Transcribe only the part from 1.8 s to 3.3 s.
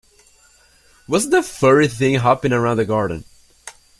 thing hopping around the garden?